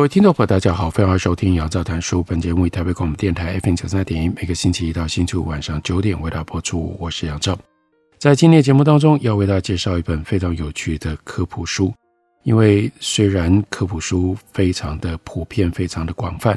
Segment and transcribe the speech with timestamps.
[0.00, 2.22] 各位听众朋友，大家好，欢迎收听杨照谈书。
[2.22, 6.96] 本节目以台北广播电台 FM 九三点一，每个星期一到星期五晚上九点为大家播出。
[6.98, 7.54] 我是杨照，
[8.16, 11.92] 在今天的节目当中，要为大家介绍一本非常有趣的科普书。
[12.44, 16.56] 因为虽然科普书非常的普遍，非常的广泛，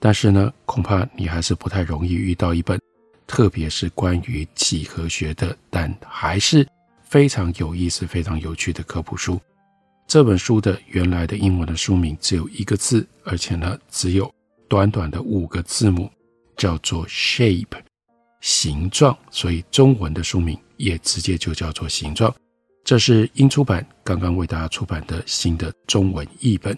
[0.00, 2.80] 但是呢，恐怕你还是不太容易遇到一本，
[3.26, 6.66] 特别是关于几何学的，但还是
[7.02, 9.38] 非常有意思、非常有趣的科普书。
[10.08, 14.32] 这本书的原来的英文的书名只有一个字，而且呢，只有
[14.66, 16.10] 短短的五个字母，
[16.56, 17.66] 叫做 shape，
[18.40, 22.34] 形状，所以中文的书名也直接就叫做形状。
[22.84, 26.74] 这是英出版刚刚为大家出版的新的中文译本。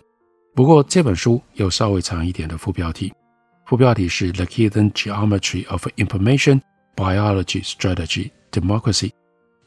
[0.53, 3.13] 不过这本书有稍微长一点的副标题，
[3.65, 6.61] 副标题是 The Hidden Geometry of Information
[6.97, 9.13] Biology Strategy Democracy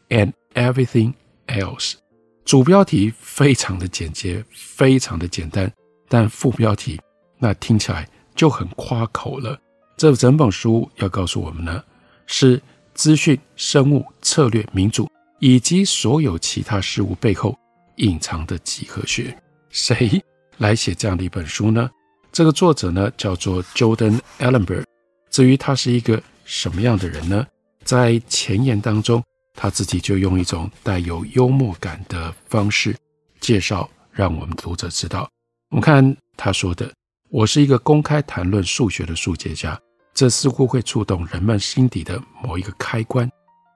[0.10, 1.14] and Everything
[1.48, 2.03] Else。
[2.46, 5.72] 主标题非常的简洁，非常的简单，
[6.10, 7.00] 但副标题
[7.40, 9.58] 那听起来就很夸口了。
[9.96, 11.82] 这整本书要告诉我们呢，
[12.28, 12.62] 是
[12.94, 17.58] 资讯、生物、策略、民主以及所有其他事物背后
[17.96, 19.36] 隐藏的几何学。
[19.70, 20.22] 谁
[20.58, 21.90] 来写这样的一本书呢？
[22.32, 24.84] 这个作者呢叫做 Jordan Ellenberg。
[25.30, 27.48] 至于他是一个什么样的人呢？
[27.86, 29.24] 在前言当中。
[29.54, 32.96] 他自己就用一种带有幽默感的方式
[33.40, 35.30] 介绍，让我们读者知道。
[35.70, 36.92] 我们看他说的
[37.30, 39.80] ：“我是一个公开谈论数学的数学家，
[40.14, 43.30] 这似乎会触动人们心底的某一个开关。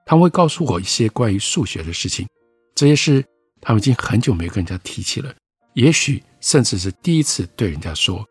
[0.04, 2.26] 他会告诉我一些关于数学的事情，
[2.74, 3.24] 这些事
[3.60, 5.34] 他们已经很久没跟人家提起了，
[5.74, 8.24] 也许甚至是第一次对人家说。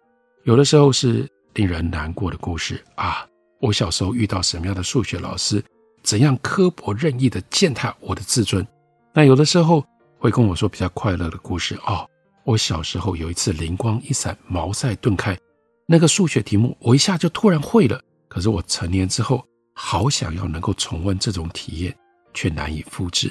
[0.44, 3.28] 有的时候是令人难过的故事啊，
[3.60, 5.64] 我小时候遇到什么样的数学老师。”
[6.08, 8.66] 怎样刻薄任意的践踏我的自尊？
[9.12, 9.86] 那有的时候
[10.18, 12.10] 会跟我说比较快乐的故事哦。
[12.46, 15.38] 我小时候有一次灵光一闪，茅塞顿开，
[15.86, 18.02] 那个数学题目我一下就突然会了。
[18.30, 21.94] 可是我成年之后，好想要能够重温这种体验，
[22.34, 23.30] 却难以复制。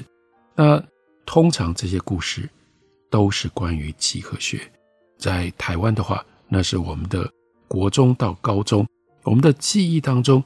[0.55, 0.79] 那
[1.25, 2.47] 通常这些故事
[3.09, 4.61] 都是关于几何学。
[5.17, 7.27] 在台湾的话，那是我们的
[7.69, 8.87] 国中到高中，
[9.23, 10.45] 我们的记忆当中。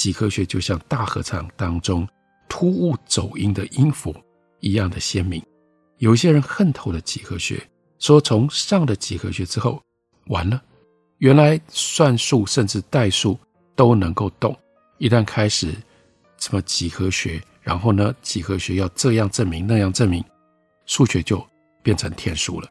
[0.00, 2.08] 几何学就像大合唱当中
[2.48, 4.16] 突兀走音的音符
[4.60, 5.44] 一样的鲜明。
[5.98, 7.62] 有些人恨透了几何学，
[7.98, 9.78] 说从上了几何学之后，
[10.28, 10.62] 完了，
[11.18, 13.38] 原来算术甚至代数
[13.76, 14.58] 都能够懂。
[14.96, 15.74] 一旦开始
[16.38, 20.24] 什么几何学，然后呢，几何学要这样证明那样证明，
[20.86, 21.46] 数学就
[21.82, 22.66] 变成天书了。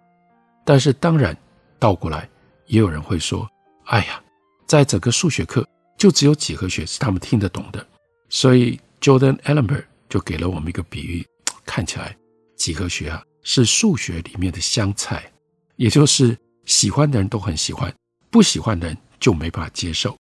[0.66, 1.38] 但是当然
[1.78, 2.28] 倒过来，
[2.66, 3.48] 也有人会说：
[3.86, 4.20] 哎呀，
[4.66, 5.64] 在整个数学课。
[6.00, 7.86] 就只有几何学是他们听得懂的，
[8.30, 11.28] 所以 Jordan Ellenberg 就给了我们一个比喻，
[11.66, 12.16] 看起来
[12.56, 15.30] 几何学啊是数学里面的香菜，
[15.76, 17.94] 也就是喜欢的人都很喜欢，
[18.32, 20.16] 不喜欢的人就没办法接受。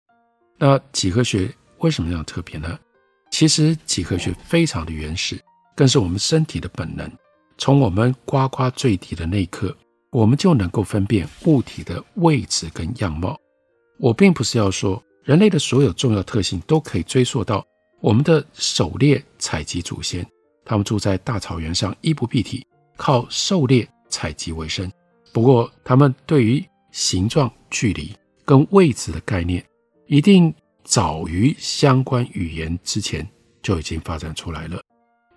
[0.57, 2.79] 那几何学为什么这样特别呢？
[3.29, 5.37] 其实几何学非常的原始，
[5.75, 7.11] 更是我们身体的本能。
[7.57, 9.75] 从我们呱呱坠地的那一刻，
[10.11, 13.37] 我们就能够分辨物体的位置跟样貌。
[13.97, 15.03] 我并不是要说。
[15.25, 17.65] 人类的所有重要特性都可以追溯到
[17.99, 20.23] 我们的狩猎采集祖先，
[20.63, 22.63] 他们住在大草原上，衣不蔽体，
[22.95, 24.89] 靠狩猎采集为生。
[25.33, 28.15] 不过，他们对于形状、距离
[28.45, 29.65] 跟位置的概念，
[30.05, 30.53] 一定
[30.83, 33.27] 早于相关语言之前
[33.63, 34.79] 就已经发展出来了。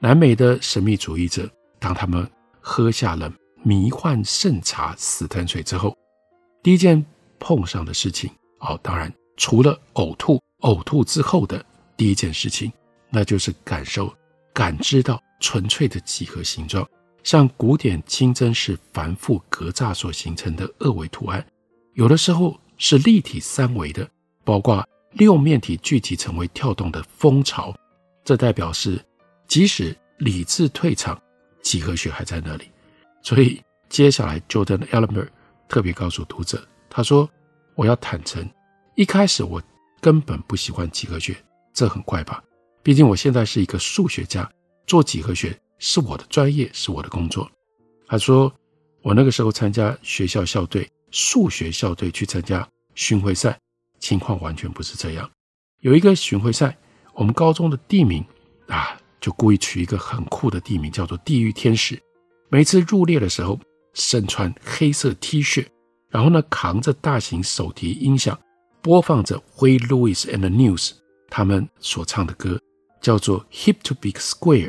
[0.00, 2.30] 南美的神秘主义者，当他们
[2.60, 5.96] 喝下了迷幻圣茶死藤水之后，
[6.62, 7.02] 第一件
[7.38, 8.30] 碰上的事情，
[8.60, 9.10] 哦，当然。
[9.38, 11.64] 除了呕吐，呕吐之后的
[11.96, 12.70] 第一件事情，
[13.08, 14.12] 那就是感受、
[14.52, 16.86] 感知到纯粹的几何形状，
[17.22, 21.46] 像古典清真寺繁复格栅所形成的二维图案，
[21.94, 24.06] 有的时候是立体三维的，
[24.44, 27.72] 包括六面体聚集成为跳动的蜂巢，
[28.24, 29.00] 这代表是
[29.46, 31.16] 即使理智退场，
[31.62, 32.68] 几何学还在那里。
[33.22, 35.28] 所以接下来，Jordan Ellmer
[35.68, 37.28] 特别告诉读者，他说
[37.76, 38.44] ：“我要坦诚。”
[38.98, 39.62] 一开始我
[40.00, 41.36] 根本不喜欢几何学，
[41.72, 42.42] 这很怪吧？
[42.82, 44.50] 毕竟我现在是一个数学家，
[44.88, 47.48] 做几何学是我的专业，是我的工作。
[48.08, 48.52] 他说
[49.02, 53.56] ：“我那个时候参加学校校队数学校队去参加巡回赛，
[54.00, 55.30] 情况完全不是这样。
[55.78, 56.76] 有一个巡回赛，
[57.14, 58.24] 我们高中的地名
[58.66, 61.96] 啊，就故意取一个很酷的地名，叫做‘地狱天使’。
[62.50, 63.60] 每次入列的时候，
[63.94, 65.64] 身穿黑色 T 恤，
[66.10, 68.36] 然后呢，扛着大型手提音响，
[68.82, 70.92] 播放着 Huey Lewis and the News
[71.28, 72.60] 他们所唱的歌，
[73.00, 74.68] 叫做《Hip to Be Square》。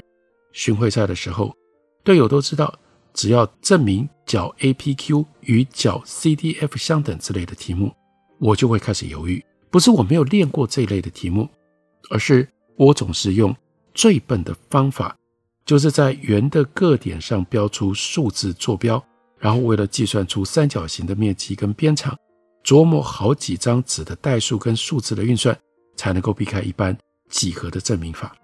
[0.52, 1.56] 巡回赛的时候，
[2.04, 2.74] 队友都知道。”
[3.12, 7.92] 只要证明角 APQ 与角 CDF 相等之类的题目，
[8.38, 9.44] 我就会开始犹豫。
[9.72, 11.50] 不是我没有练过这类的题目，
[12.12, 12.48] 而是
[12.78, 13.54] 我总是用
[13.96, 15.18] 最笨的方法，
[15.66, 19.04] 就是在圆的各点上标出数字坐标，
[19.40, 22.16] 然后为了计算出三角形的面积跟边长，
[22.70, 25.58] 琢磨好几张纸的代数跟数字的运算，
[25.98, 26.96] 才能够避开一般
[27.28, 28.36] 几何的证明法。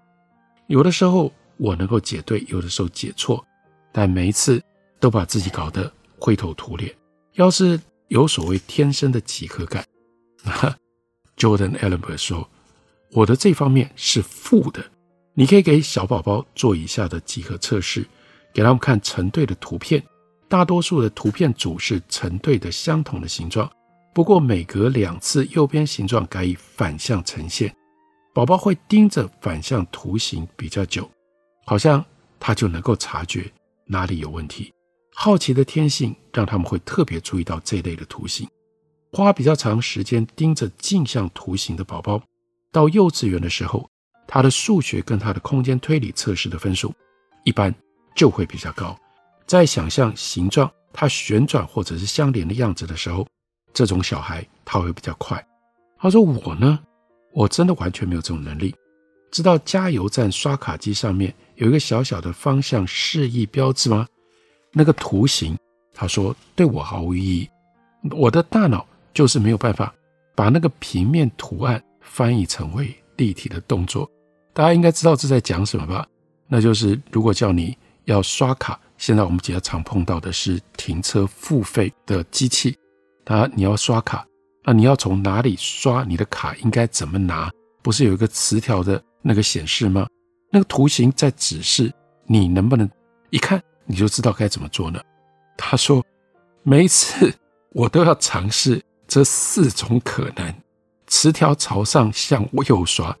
[0.66, 3.46] 有的时候我能够解对，有的时候解错。
[3.92, 4.60] 但每一次
[4.98, 5.88] 都把自己搞得
[6.18, 6.92] 灰头土脸。
[7.34, 9.86] 要是有所谓天生的几何感，
[10.42, 10.52] 那
[11.38, 12.50] Jordan Ellenberg 说
[13.14, 14.84] ：“我的这方面是负的。
[15.34, 18.04] 你可以给小宝宝做以下的几何测试，
[18.52, 20.02] 给他们看成对的图片。
[20.48, 23.70] 大多数的图片组是成对的相同的形状，
[24.16, 27.70] 不过每隔两次右边形状改以反向呈现，
[28.32, 31.06] 宝宝会盯着反向图形比较久，
[31.66, 32.02] 好像
[32.40, 33.44] 他就能够察觉。”
[33.84, 34.72] 哪里有问题？
[35.14, 38.48] 好奇的天性让他们会特别注意到这类的图形。
[39.12, 42.18] 花比较长时间盯着镜像图形的宝宝，
[42.72, 43.86] 到幼稚园的时候，
[44.26, 46.90] 他的数学跟他的空间推理测试的分数
[47.44, 47.74] 一般
[48.14, 48.98] 就会比较高。
[49.46, 53.28] 在想象形状、它旋转或者是相连的样子的时候，
[53.76, 55.46] 这种小孩他会比较快。
[55.98, 56.78] 他说：“我呢，
[57.34, 58.74] 我真的完全没有这种能力。
[59.30, 64.06] 知道加油站刷卡机上面。”有一个小小的方向示意标志吗？
[64.72, 65.56] 那个图形，
[65.94, 67.48] 他说对我毫无意义。
[68.10, 69.94] 我的大脑就是没有办法
[70.34, 74.06] 把那个平面图案翻译成为立体的动作。
[74.52, 76.06] 大家应该知道这在讲什么吧？
[76.46, 82.76] 那就是如果叫你要刷卡，现在我们比较常碰到的是停车付费的机器。
[83.26, 84.24] 他你要刷卡，
[84.64, 86.04] 那你要从哪里刷？
[86.04, 87.50] 你的卡应该怎么拿？
[87.82, 90.06] 不是有一个磁条的那个显示吗？
[90.52, 91.92] 那个图形在指示
[92.24, 92.88] 你能不能
[93.30, 95.00] 一看你就知道该怎么做呢？
[95.56, 96.04] 他说，
[96.62, 97.34] 每一次
[97.72, 100.54] 我都要尝试这四种可能：
[101.08, 103.16] 磁条朝上向右刷，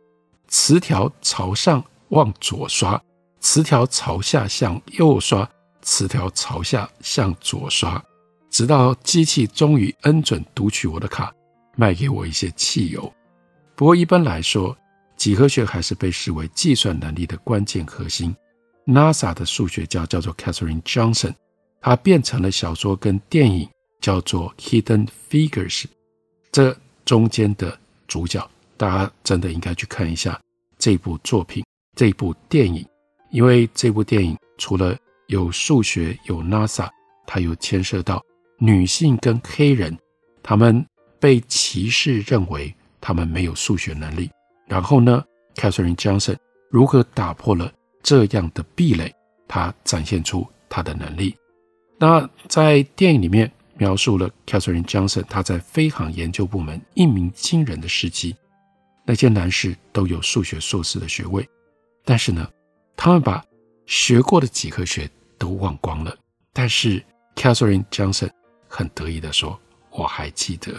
[0.46, 3.02] 磁条朝上往左刷，
[3.40, 5.48] 磁条朝下向右刷，
[5.82, 8.00] 磁条朝下向左刷，
[8.56, 11.30] 直到机器终于恩准读取我的卡，
[11.76, 13.12] 卖给我一些汽油。
[13.74, 14.74] 不过一般来说，
[15.14, 18.34] 几何学还是被视为计算能力的关键核心。
[18.86, 21.34] NASA 的数学家叫做 Katherine Johnson，
[21.82, 23.68] 她变成了小说跟电影
[24.00, 25.82] 叫做《Hidden Figures》。
[26.50, 26.74] 这
[27.04, 30.40] 中间的主角，大家真的应该去看一下
[30.78, 31.62] 这部作品、
[31.94, 32.88] 这部电影，
[33.30, 36.88] 因为这部电影除了有数学、有 NASA，
[37.26, 38.24] 它又牵涉到
[38.58, 39.96] 女性跟黑人，
[40.42, 40.84] 他们
[41.20, 44.30] 被歧视，认为他们没有数学能力。
[44.66, 46.36] 然后呢，Catherine Johnson
[46.70, 47.72] 如何打破了
[48.02, 49.14] 这样的壁垒？
[49.48, 51.36] 他展现出他的能力。
[51.98, 58.34] 那在电影里面描述了 Catherine Johnson 他在飞航研究部门一鸣惊人的事迹。
[59.04, 61.48] 那些男士都有数学硕士的学位，
[62.04, 62.50] 但是呢，
[62.96, 63.44] 他们把
[63.86, 65.08] 学过的几何学
[65.38, 66.12] 都忘光了。
[66.52, 67.00] 但是
[67.36, 68.30] Catherine Johnson
[68.68, 69.58] 很得意地说
[69.90, 70.72] ：“我还记得。”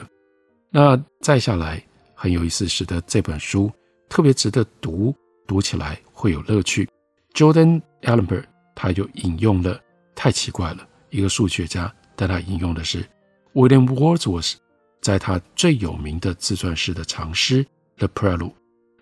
[0.70, 1.84] 那再下来。
[2.20, 3.72] 很有意思，使得这本书
[4.10, 5.16] 特别值得读，
[5.46, 6.90] 读起来会有乐趣。
[7.36, 9.80] Jordan Ellenberg 他就引用了，
[10.16, 13.08] 太奇怪了，一个数学家，但他引用的是
[13.54, 14.56] William Wordsworth
[15.00, 17.64] 在他最有名的自传式的长诗
[17.98, 18.50] 《The Prelude》，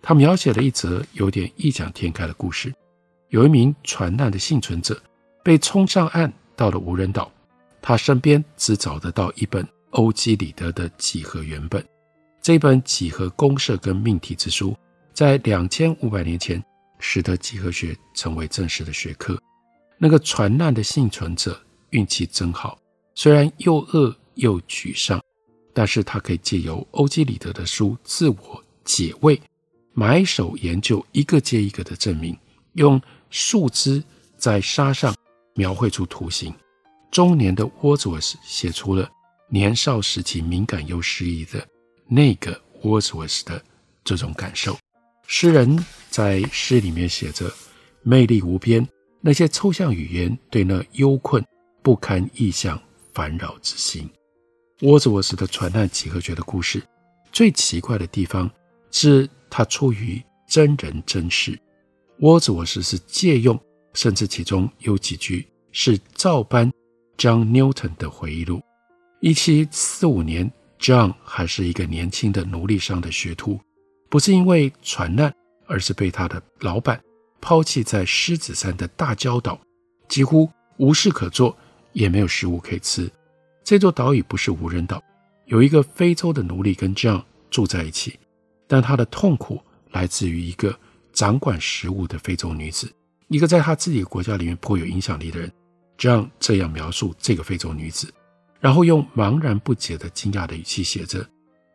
[0.01, 2.73] 他描写了一则有点异想天开的故事。
[3.29, 5.01] 有一名船难的幸存者
[5.41, 7.31] 被冲上岸到了无人岛，
[7.87, 11.85] 他身边只找得到一本欧几里得的几何原本。
[12.41, 14.75] 这本几何公设跟命题之书，
[15.13, 16.59] 在两千五百年前，
[16.97, 19.39] 使得几何学成为正式的学科。
[19.99, 21.61] 那个船难的幸存者
[21.91, 22.75] 运气真好，
[23.13, 25.21] 虽然又饿又沮丧，
[25.71, 29.39] 但是他可以借由欧几里得的书自我解慰，
[29.93, 32.35] 埋首研究一个接一个的证明，
[32.73, 32.99] 用
[33.29, 34.03] 树枝
[34.37, 35.13] 在沙上
[35.53, 36.51] 描绘出图形。
[37.15, 39.09] 中年的 Wordsworth 写出了
[39.47, 41.65] 年少时期敏感又诗意的。
[42.09, 43.63] 那个 Wordsworth 的
[44.03, 44.77] 这种感受，
[45.25, 47.49] 诗人在诗里面写着
[48.03, 48.85] “魅力无边”，
[49.23, 51.41] 那些抽象语言对那忧困
[51.81, 52.77] 不堪异象
[53.13, 54.09] 烦扰之心。
[54.81, 56.83] 沃兹沃斯的传难几何学的故事，
[57.31, 58.51] 最奇怪的地方
[58.91, 61.57] 是它出于真人真事。
[62.19, 63.57] 沃兹沃斯是借用，
[63.93, 66.69] 甚至其中有几句是照搬
[67.17, 68.61] John Newton 的回忆录。
[69.21, 73.59] 一七四五年，John 还是一个年轻的奴隶商的学徒，
[74.09, 75.33] 不是因为船难，
[75.67, 77.01] 而是被他的老板
[77.41, 79.59] 抛弃在狮子山的大礁岛，
[80.07, 81.55] 几乎无事可做，
[81.93, 83.09] 也没有食物可以吃。
[83.63, 85.01] 这座岛屿不是无人岛，
[85.45, 88.19] 有一个非洲的奴隶跟 John 住在一起，
[88.67, 89.59] 但他的痛苦
[89.91, 90.77] 来自于一个
[91.13, 92.91] 掌管食物的非洲女子，
[93.29, 95.51] 一个在他自己国家里面颇有影响力的人。
[95.97, 98.13] John 这样描述这个非洲女子，
[98.59, 101.27] 然后用茫然不解的惊讶的语气写着：“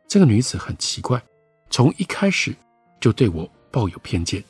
[0.09, 1.23] 这个女子很奇怪，
[1.71, 2.55] 从一开始
[3.01, 4.43] 就对我抱有偏见。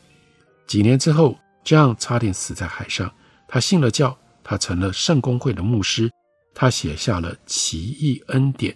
[0.66, 3.12] 几年之后，John 差点死在海上，
[3.46, 6.10] 他信了教，他成了圣公会的牧师。”
[6.52, 8.74] 他写下了《奇异恩典》，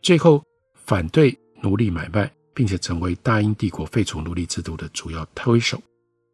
[0.00, 0.40] 最后
[0.84, 5.82] 反对奴隶买卖，并且成为大英帝国废除奴隶制度的主要推手。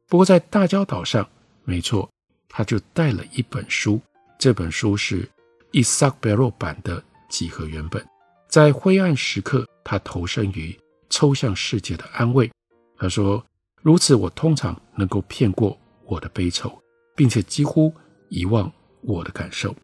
[0.07, 1.27] 不过，在大礁岛上，
[1.65, 2.09] 没错，
[2.53, 4.01] 他就带了一本书。
[4.39, 5.29] 这本书是
[5.73, 8.07] 伊萨克贝洛版的几何原本。
[8.47, 10.79] 在灰暗时刻，他投身于
[11.09, 12.51] 抽象世界的安慰。
[12.99, 13.45] 他说
[13.81, 16.79] ：“如此，我通常能够骗过我的悲愁，
[17.17, 17.93] 并且几乎
[18.29, 19.75] 遗忘我的感受。”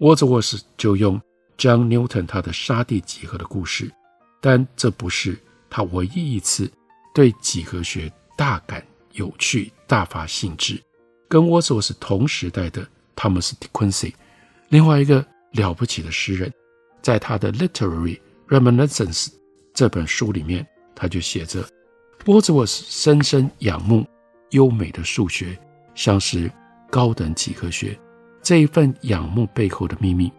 [0.00, 1.20] 沃兹沃斯就用
[1.58, 3.92] John Newton 他的沙地几何的故事，
[4.40, 6.72] 但这不是他唯一一次
[7.14, 10.82] 对几何学大感有趣、大发兴致。
[11.32, 12.86] 跟沃兹沃斯同时代的
[13.16, 14.12] Thomas De Quincey，
[14.68, 16.52] 另外一个了不起的诗人，
[17.00, 19.28] 在他的 Literary Reminiscence
[19.72, 21.66] 这本书里面，他就写着：
[22.26, 24.06] 沃兹沃斯深深仰慕
[24.50, 25.58] 优美的数学，
[25.94, 26.52] 像是
[26.90, 27.98] 高等几何学。
[28.42, 30.30] 这一份仰慕背后的秘密，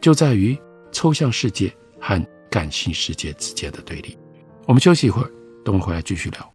[0.00, 0.58] 就在于
[0.90, 4.18] 抽象世界和感性世界之间的对立。
[4.66, 5.30] 我们休息一会儿，
[5.64, 6.54] 等会回来继续聊。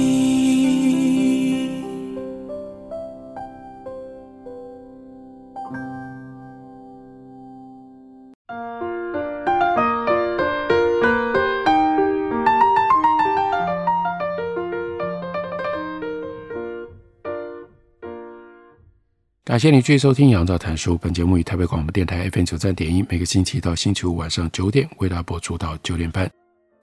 [19.61, 20.95] 谢你继续收听《杨照谈书》。
[20.97, 26.27] 本节目以台北广播电台 FM 九三点一，每个星期一到星期五晚上九点为大家播出到九点半。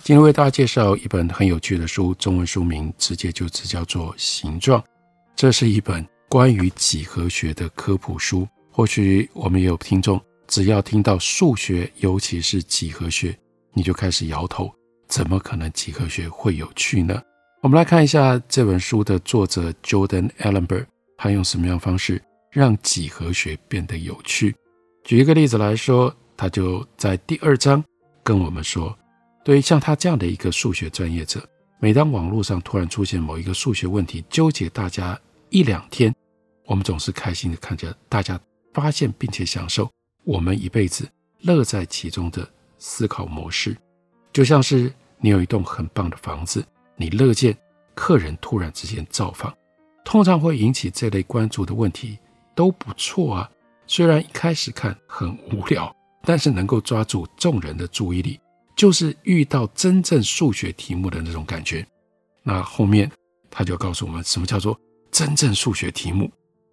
[0.05, 4.81] 今天为大家介绍一本很有趣的书，中文书名直接就只叫做《形状》。
[5.35, 8.47] 这是一本关于几何学的科普书。
[8.71, 13.37] 或许我们也有听众，只要听到数学，尤其是几何学，
[13.73, 14.73] 你就开始摇头：
[15.09, 17.21] 怎么可能几何学会有趣呢？
[17.61, 22.23] 我们来看一下这本书的作者 Jordan Ellenberg，他用什么样方式？
[22.51, 24.55] 让几何学变得有趣。
[25.05, 27.83] 举一个例子来说，他就在第二章
[28.23, 28.97] 跟我们说，
[29.45, 31.43] 对于像他这样的一个数学专业者，
[31.81, 35.19] 每当网络上突然出现某一个数学问题，纠结大家
[35.51, 36.15] 一两天，
[36.67, 38.39] 我们总是开心的看着大家
[38.75, 39.91] 发现并且享受
[40.25, 41.09] 我们一辈子
[41.41, 43.77] 乐在其中的思考模式。
[44.33, 46.65] 就像是你有一栋很棒的房子，
[46.97, 47.57] 你乐见
[47.95, 49.53] 客人突然之间造访，
[50.05, 52.19] 通常会引起这类关注的问题。
[52.59, 53.51] 都不错啊，
[53.87, 58.41] 虽然一开始看很无聊，但是能够抓住众人的注意力，
[58.75, 61.87] 就是遇到真正数学题目的那种感觉。
[62.43, 63.09] 那后面
[63.49, 64.77] 他就告诉我们，什么叫做
[65.13, 66.29] 真正数学题目？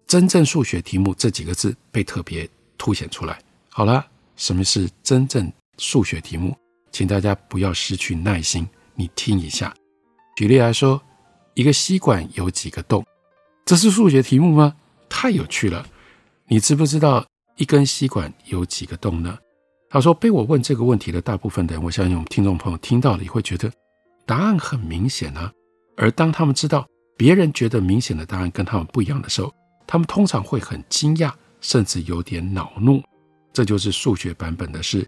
[0.08, 3.38] 真正数学题目这几个字被特别凸显出来。
[3.68, 6.52] 好了，什么是真正数学题目？
[6.90, 9.72] 请大家不要失去耐心，你听一下。
[10.34, 11.00] 举例来说，
[11.54, 13.06] 一个吸管有几个洞？
[13.64, 14.74] 这是数学题目吗？
[15.08, 15.86] 太有趣了！
[16.48, 17.24] 你知不知道
[17.56, 19.38] 一根吸管有几个洞呢？
[19.88, 23.72] 他说，被我问这个问题的大部分的人，我相信我们听众朋友听到了也会觉得
[24.26, 25.50] 答案很明显啊。
[25.96, 26.86] 而当他们知道
[27.16, 29.54] 别人觉得明显的答案跟他们不一样的时候，
[29.86, 33.02] 他们通常会很惊讶，甚至有点恼怒。
[33.52, 35.06] 这就是数学版本的是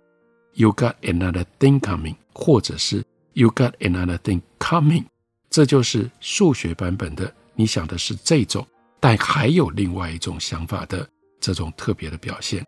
[0.55, 5.05] “You got another thing coming”，或者是 “You got another thing coming”。
[5.51, 7.35] 这就是数学版本的。
[7.55, 8.67] 你想的是这种，
[9.01, 11.09] 但还有另外一种想法的
[11.41, 12.65] 这种特别的表现。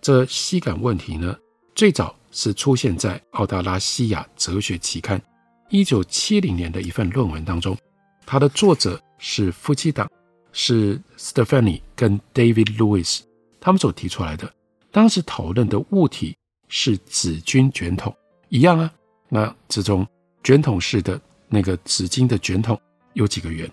[0.00, 1.36] 这吸感问题呢，
[1.74, 5.20] 最早是出现在澳大拉西亚哲学期刊
[5.68, 7.76] 一九七零年的一份论文当中。
[8.24, 10.10] 它的作者是夫妻档，
[10.52, 13.20] 是 Stephanie 跟 David Lewis，
[13.60, 14.52] 他们所提出来的。
[14.90, 16.36] 当时讨论的物体
[16.68, 18.14] 是纸巾卷筒，
[18.48, 18.92] 一样啊。
[19.28, 20.06] 那这种
[20.42, 22.80] 卷筒式的那个纸巾的卷筒
[23.14, 23.70] 有几个圆？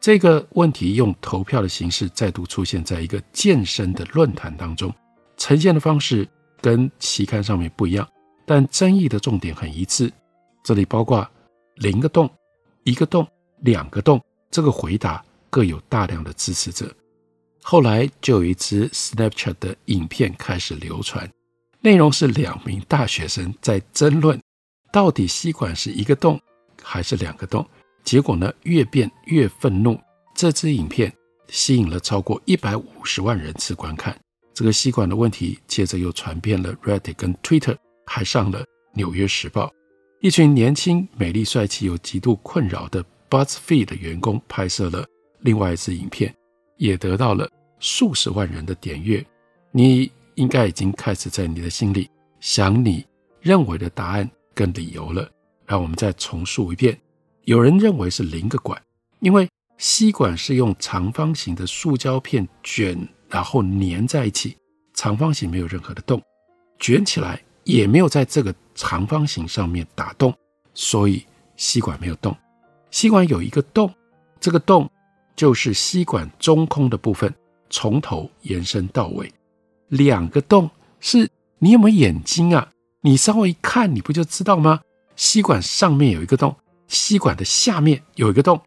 [0.00, 4.92] 这个问题用投票的形式再度出现在一个健身的论坛当中，
[5.36, 6.26] 呈现的方式
[6.62, 8.08] 跟期刊上面不一样，
[8.46, 10.10] 但争议的重点很一致。
[10.64, 11.28] 这里包括
[11.74, 12.30] 零个洞、
[12.84, 13.26] 一个洞、
[13.60, 14.18] 两个洞，
[14.50, 16.90] 这个回答各有大量的支持者。
[17.62, 21.30] 后来就有一支 Snapchat 的影片开始流传，
[21.80, 24.40] 内容是两名大学生在争论
[24.90, 26.40] 到底吸管是一个洞
[26.82, 27.66] 还是两个洞。
[28.04, 29.98] 结果呢，越变越愤怒。
[30.34, 31.12] 这支影片
[31.48, 34.18] 吸引了超过一百五十万人次观看。
[34.54, 38.62] 这个吸管的问题，接着又传遍了 Reddit 跟 Twitter，还上了
[38.94, 39.66] 《纽约时报》。
[40.20, 45.06] 一群年轻、美丽、帅气又极度困扰的 BuzzFeed 的员工拍摄了
[45.40, 46.34] 另外一支影片，
[46.76, 49.24] 也得到了数十万人的点阅。
[49.72, 52.08] 你应该已经开始在你的心里
[52.40, 53.06] 想你
[53.40, 55.30] 认为的答案跟理由了。
[55.66, 56.98] 让我们再重述一遍。
[57.44, 58.80] 有人认为是零个管，
[59.20, 59.48] 因为
[59.78, 64.56] 吸管是用长方形的塑胶片卷，然后粘在一起，
[64.94, 66.22] 长方形没有任何的洞，
[66.78, 70.34] 卷起来也没有在这个长方形上面打洞，
[70.74, 71.24] 所以
[71.56, 72.36] 吸管没有洞。
[72.90, 73.92] 吸管有一个洞，
[74.38, 74.88] 这个洞
[75.34, 77.34] 就是吸管中空的部分，
[77.70, 79.32] 从头延伸到尾。
[79.88, 82.70] 两个洞是你有没有眼睛啊？
[83.00, 84.80] 你稍微一看，你不就知道吗？
[85.16, 86.54] 吸管上面有一个洞。
[86.90, 88.60] 吸管的下面有一个洞，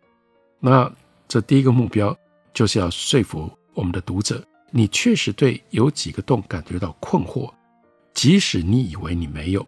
[0.60, 0.90] 那
[1.28, 2.18] 这第一个目标
[2.54, 7.52] 就是要说服我们的读者，你确实对有几个洞感觉到困惑，
[8.14, 9.62] 即使你以为你没有。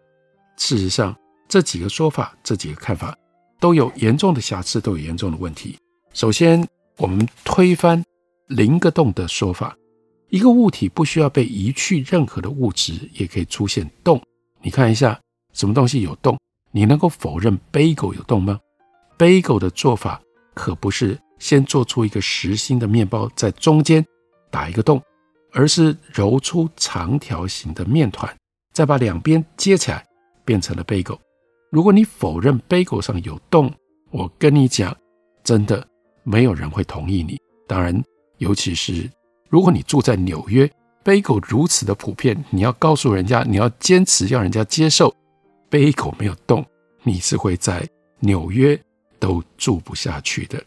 [0.56, 1.14] 事实上，
[1.46, 3.14] 这几个说法、这几个看法
[3.60, 5.76] 都有严重的瑕疵，都有严重的问题。
[6.14, 6.66] 首先，
[6.96, 8.02] 我们推翻
[8.46, 9.76] 零个洞的说法，
[10.30, 14.18] 一个物体不需要被移去任何的物质，也可以出现洞。
[14.62, 15.20] 你看一下，
[15.52, 16.38] 什么东西有洞？
[16.72, 18.58] 你能够否认贝果有洞吗
[19.16, 20.20] 贝果的做法
[20.54, 24.04] 可不是先做出一个实心的面包，在中间
[24.50, 25.02] 打一个洞，
[25.52, 28.34] 而是揉出长条形的面团，
[28.72, 30.04] 再把两边接起来，
[30.44, 31.18] 变成了贝果。
[31.70, 33.72] 如果你否认贝果上有洞，
[34.10, 34.96] 我跟你讲，
[35.44, 35.86] 真的
[36.22, 37.38] 没有人会同意你。
[37.66, 38.02] 当然，
[38.38, 39.10] 尤其是
[39.50, 40.70] 如果你住在纽约
[41.02, 45.14] 贝果如此的普遍，你要告诉人家，你要坚持要人家接受。
[45.68, 46.64] 杯口没有洞，
[47.02, 47.86] 你是会在
[48.20, 48.80] 纽约
[49.18, 50.62] 都住不下去的。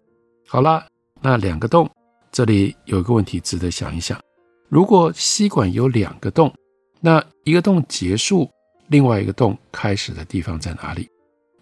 [0.48, 0.86] 好啦，
[1.22, 1.90] 那两个洞，
[2.32, 4.20] 这里有一个问题值得想一想：
[4.68, 6.54] 如果吸管有两个洞，
[7.00, 8.50] 那一个洞结束，
[8.88, 11.08] 另外一个洞开始的地方在哪里？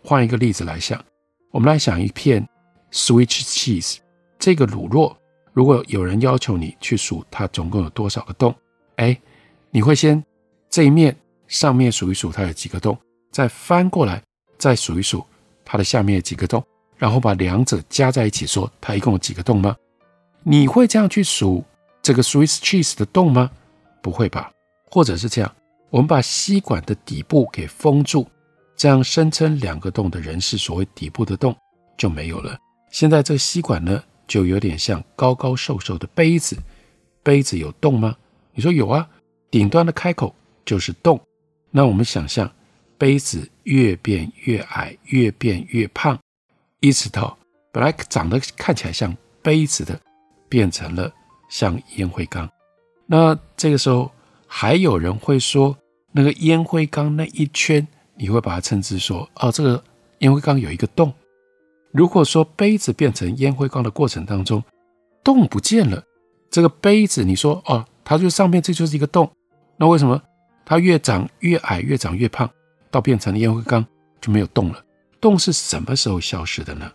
[0.04, 1.04] 换一个例子来想，
[1.52, 2.48] 我们来想一片
[2.92, 3.98] Swiss cheese
[4.40, 5.16] 这个乳酪，
[5.54, 8.56] 如果有人要求你去数它总共有多少个洞，
[8.96, 9.20] 哎，
[9.70, 10.24] 你会先
[10.70, 11.16] 这一面
[11.48, 12.98] 上面数一数它有几个洞。
[13.38, 14.20] 再翻过来，
[14.58, 15.24] 再数一数
[15.64, 19.76] 它的下面有几个洞，然后把两者加在一起，说它一共有几个洞吗？
[20.42, 21.64] 你会这样去数
[22.02, 23.52] 这个 Swiss cheese 的洞吗？
[24.02, 24.52] 不会吧？
[24.90, 25.56] 或者是这样，
[25.92, 28.26] 我们把吸管的底部给封住，
[28.76, 31.56] 这样声称两个洞的人是所谓底部的洞
[31.96, 32.58] 就没有了。
[32.90, 36.58] 现在这个吸管呢，就有点像高高瘦瘦的杯子，
[37.22, 38.18] 杯子有洞吗？
[38.56, 39.08] 你说有啊，
[39.52, 40.34] 顶端的开口
[40.66, 41.22] 就是洞。
[41.70, 42.52] 那我们想象。
[42.98, 46.18] 杯子越变越矮，越变越胖，
[46.80, 47.38] 一直到
[47.72, 50.00] 本来长得看起来像杯子的，
[50.50, 51.14] 变成了
[51.50, 52.50] 像烟灰缸。
[53.06, 54.12] 那这个时候
[54.48, 55.78] 还有人会说，
[56.12, 59.84] 那个烟灰缸那一圈，你会把它称之说，哦，这个
[60.20, 61.14] 烟灰缸有一个洞。
[61.94, 64.64] 如果说杯子变成烟灰缸的过程当中，
[65.24, 66.04] 洞不见了，
[66.50, 69.32] 这个杯子你说哦，它就上面这就是一个洞，
[69.78, 70.22] 那为什么
[70.66, 72.50] 它越长越矮，越长越胖，
[72.92, 73.86] 到变成了烟灰缸
[74.22, 74.84] 就没有洞了？
[75.20, 76.92] 洞是什么时候消失的呢？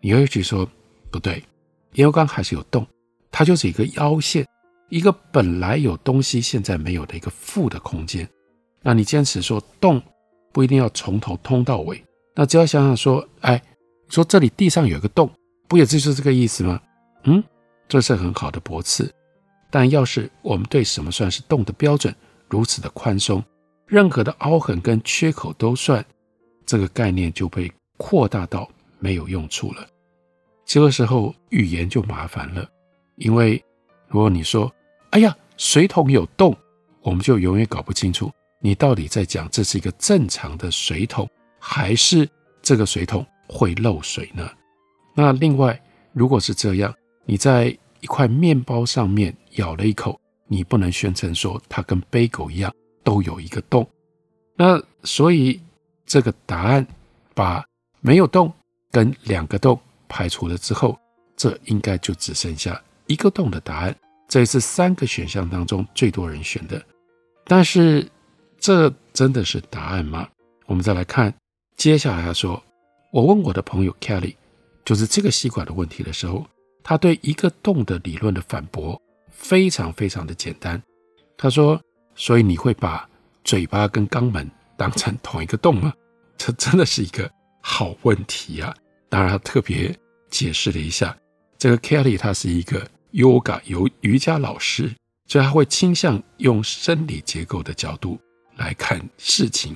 [0.00, 0.68] 你会去说
[1.10, 1.42] 不对，
[1.94, 2.86] 烟灰缸还是有洞，
[3.30, 4.46] 它就是一个凹陷，
[4.88, 8.28] 一个本来有东西现在没有的一个负的空间。
[8.82, 10.02] 那你坚持说洞
[10.52, 12.02] 不一定要从头通到尾，
[12.34, 13.62] 那只要想想说，哎。
[14.08, 15.30] 说这里地上有一个洞，
[15.68, 16.80] 不也就是这个意思吗？
[17.26, 17.40] 嗯，
[17.86, 19.08] 这是很好的驳斥。
[19.70, 22.12] 但要是我们对什么算是洞的标准
[22.48, 23.40] 如此的宽松，
[23.90, 26.04] 任何的凹痕跟缺口都算，
[26.64, 29.84] 这个概念就被扩大到没有用处了。
[30.64, 32.64] 这个时候语言就麻烦了，
[33.16, 33.62] 因为
[34.06, 34.72] 如果你说
[35.10, 36.56] “哎呀，水桶有洞”，
[37.02, 42.28] 我们就永远搞不清楚你到底在讲这是一个正常的水桶，还是
[42.62, 43.26] 这个水桶。
[43.52, 44.48] 会漏水呢？
[45.12, 52.72] 那另外，如果是这样，你在一块面包上面咬了一口，你不能宣称说它跟杯狗一样
[53.02, 53.88] 都有一个洞。
[54.56, 55.60] 那所以
[56.06, 56.86] 这个答案
[57.34, 57.64] 把
[58.00, 58.52] 没有洞
[58.90, 60.98] 跟两个洞排除了之后，
[61.36, 63.96] 这应该就只剩下一个洞的答案。
[64.28, 66.80] 这也是三个选项当中最多人选的。
[67.44, 68.08] 但是
[68.58, 70.28] 这真的是答案吗？
[70.66, 71.34] 我们再来看
[71.76, 72.62] 接下来他说。
[73.12, 74.36] 我问我的朋友 Kelly，
[74.84, 76.46] 就是这个吸管的问题的时候，
[76.80, 80.80] 他对一个洞的理论的反驳非常非常的简单。
[81.36, 81.82] 他说
[82.20, 83.08] ：“所以你会把
[83.42, 85.90] 嘴巴跟肛门当成同一个洞吗？”
[86.36, 87.30] 这真的是一个
[87.62, 88.74] 好问题啊！
[89.08, 89.98] 当然，他特别
[90.30, 91.16] 解释了一下，
[91.56, 94.94] 这个 Kelly 他是一个 Yoga 有瑜伽老师，
[95.26, 98.20] 所以他会倾向用生理结构的角度
[98.56, 99.74] 来看事情，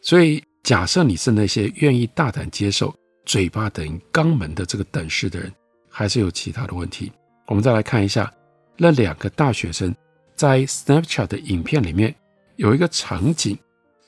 [0.00, 0.42] 所以。
[0.62, 2.94] 假设你是那些愿意大胆接受
[3.26, 5.52] 嘴巴等于肛门的这个等式的人，
[5.90, 7.10] 还是有其他的问题？
[7.48, 8.32] 我们再来看一下
[8.76, 9.92] 那两个大学生
[10.34, 12.14] 在 Snapchat 的影片里面
[12.56, 13.58] 有一个场景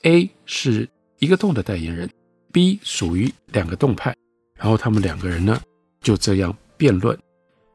[0.03, 0.87] ：A 是
[1.19, 2.09] 一个洞的代言人
[2.51, 4.15] ，B 属于两个洞派。
[4.55, 5.59] 然后他们两个人呢
[6.01, 7.17] 就这样辩论。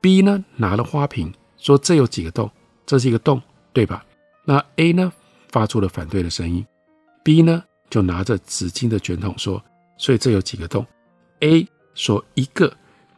[0.00, 2.50] B 呢拿了花瓶说：“这有几个洞？
[2.86, 3.40] 这是一个洞，
[3.72, 4.04] 对吧？”
[4.44, 5.12] 那 A 呢
[5.50, 6.66] 发出了反对的声音。
[7.22, 7.64] B 呢？
[7.90, 9.60] 就拿着纸巾的卷筒说
[9.98, 10.86] ：“所以这有几个洞
[11.40, 12.72] ？”A 说一个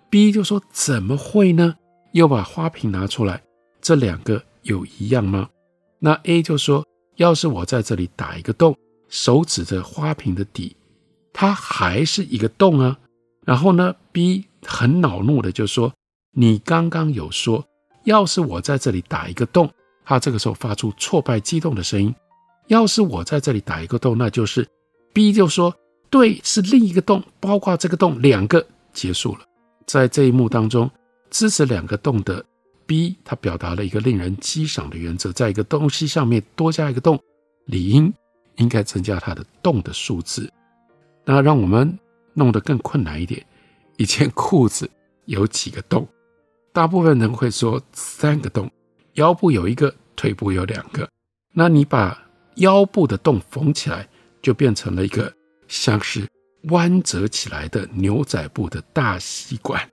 [0.08, 1.76] ，B 就说：“怎么会呢？”
[2.12, 3.42] 又把花瓶拿出来，
[3.82, 5.48] 这两个有一样吗？
[5.98, 8.76] 那 A 就说：“要是我在这里打一个洞，
[9.08, 10.76] 手指着花瓶的底，
[11.32, 12.98] 它还是一个洞啊。”
[13.44, 15.92] 然后呢，B 很恼怒的就说
[16.34, 17.64] ：“你刚刚有说，
[18.04, 19.70] 要是我在这里打一个洞，
[20.04, 22.14] 他这个时候发出挫败激动的声音。”
[22.68, 24.66] 要是我在这里打一个洞，那就是
[25.12, 25.74] B 就说
[26.08, 29.40] 对，是另一个洞，包括这个洞，两个结束了。
[29.84, 30.90] 在这一幕当中，
[31.28, 32.42] 支持两个洞的
[32.86, 37.18] B，他表达了一个令人激赏的原则，在一个东西上面多加一个洞，
[37.66, 38.12] 理应
[38.56, 40.50] 应该增加它的洞的数字。
[41.24, 41.98] 那让我们
[42.34, 43.44] 弄得更困难一点，
[43.96, 44.90] 一件裤子
[45.26, 46.06] 有几个洞？
[46.72, 48.70] 大部分人会说三个洞，
[49.14, 51.08] 腰部有一个，腿部有两个。
[51.54, 52.18] 那你把
[52.56, 54.08] 腰部的洞缝起来，
[54.40, 55.32] 就变成了一个
[55.68, 56.26] 像是
[56.70, 59.88] 弯折起来的牛仔布的大吸管。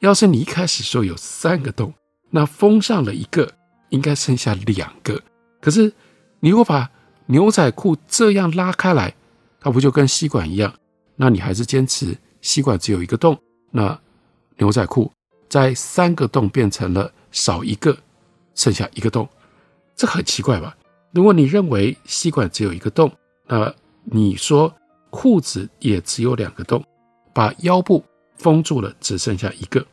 [0.00, 1.92] 要是你一开始说有三个洞，
[2.30, 3.50] 那封上了一个，
[3.90, 5.20] 应该剩下两个。
[5.60, 5.92] 可是
[6.40, 6.90] 你如果把
[7.26, 9.14] 牛仔裤这样拉开来，
[9.60, 10.72] 它不就跟吸管一样？
[11.16, 13.38] 那你还是坚持吸管只有一个洞，
[13.70, 13.98] 那
[14.58, 15.10] 牛仔裤
[15.48, 17.96] 在三个洞变成了少一个，
[18.54, 19.28] 剩下一个洞，
[19.96, 20.76] 这很奇怪吧？
[21.12, 23.10] 如果你认为吸管只有一个洞，
[23.46, 24.72] 那你说
[25.10, 26.84] 裤子也只有两个洞，
[27.32, 28.04] 把腰部
[28.36, 29.84] 封住了，只剩下一个。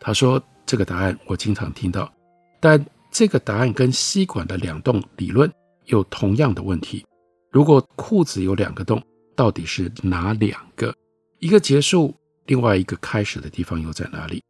[0.00, 2.12] 他说这个答案我经常听到，
[2.60, 5.50] 但这个答案跟吸管的两洞理论
[5.86, 7.04] 有同样的问题。
[7.50, 9.02] 如果裤子有两个洞，
[9.36, 10.94] 到底是哪两个？
[11.38, 12.14] 一个结束，
[12.46, 14.42] 另外一个开始的地方又在哪里？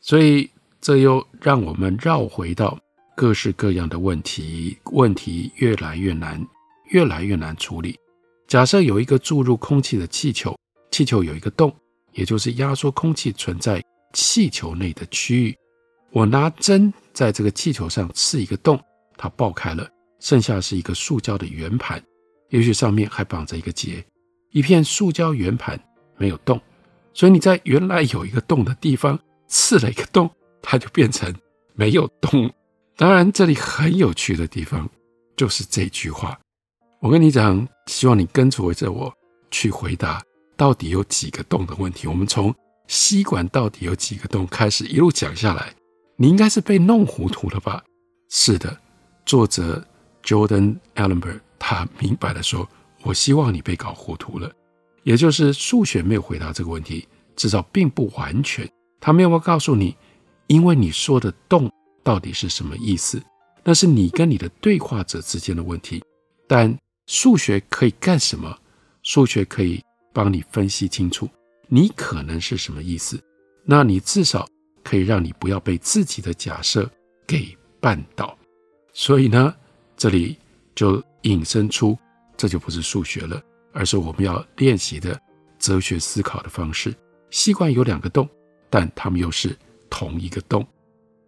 [0.00, 0.48] 所以
[0.80, 2.78] 这又让我们绕回到。
[3.14, 6.44] 各式各样的问题，问题越来越难，
[6.86, 7.94] 越来越难处理。
[8.48, 10.56] 假设有一个注入空气的气球，
[10.90, 11.70] 气球有一个洞，
[12.12, 15.56] 也就是压缩空气存在气球内的区域。
[16.10, 18.78] 我拿针在这个气球上刺一个洞，
[19.16, 19.88] 它爆开了，
[20.20, 22.02] 剩下是一个塑胶的圆盘，
[22.50, 24.04] 也许上面还绑着一个结。
[24.50, 25.82] 一片塑胶圆盘
[26.18, 26.60] 没有洞，
[27.14, 31.34] 所以你在原来有一个洞的地方刺了一个洞，它就变成
[31.74, 32.52] 没有洞。
[32.94, 34.86] 当然，这里很有趣的地方
[35.34, 36.38] 就是这句话。
[37.00, 39.12] 我跟你讲，希望你跟随着我
[39.50, 40.22] 去回答
[40.56, 42.06] 到底有几个洞的问题。
[42.06, 42.54] 我们从
[42.86, 45.74] 吸管到底有几个洞开始一路讲下来，
[46.16, 47.82] 你应该是被弄糊涂了吧？
[48.30, 48.76] 是的，
[49.24, 49.86] 作者
[50.22, 52.68] Jordan Ellenberg 他明白的说
[53.02, 54.50] ：“我希望你被搞糊涂了，
[55.04, 58.68] 也就是数学没有回答这个问题，至少并不完全。
[59.00, 59.96] 他没有告诉你，
[60.46, 61.70] 因为你说的洞
[62.02, 63.22] 到底是什么意思，
[63.64, 66.02] 那是你跟你的对话者之间的问题。
[66.46, 68.56] 但数学可以干什么？
[69.02, 71.28] 数学可以帮你分析清楚
[71.72, 73.18] 你可能是什么意思，
[73.64, 74.46] 那你至少
[74.84, 76.88] 可以让你不要被自己的假设
[77.26, 78.38] 给。”绊倒，
[78.92, 79.52] 所以呢，
[79.96, 80.38] 这里
[80.72, 81.98] 就引申出，
[82.36, 85.20] 这就不是数学了，而是我们要练习的
[85.58, 86.94] 哲学思考的方式。
[87.30, 88.28] 吸管有两个洞，
[88.70, 89.58] 但它们又是
[89.90, 90.64] 同一个洞。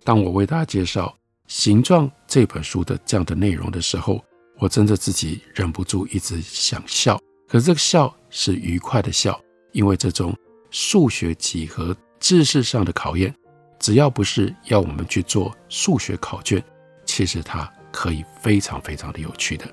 [0.04, 1.08] 当我为大家介绍
[1.52, 4.24] 《形状》这本书的这样的内容的时候，
[4.58, 7.20] 我真的自己忍不住一直想笑。
[7.48, 9.42] 可这个笑是愉快的笑，
[9.74, 10.34] 因为这种
[10.70, 13.34] 数学几何知识上的考验。
[13.78, 16.62] 只要不是要我们去做数学考卷，
[17.04, 19.66] 其实它可以非常非常的有趣的。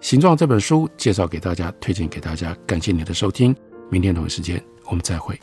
[0.00, 3.56] 形状这本书介绍给大家，推荐给大家，感谢你的收听，
[3.90, 5.38] 明天同一时间我们再会。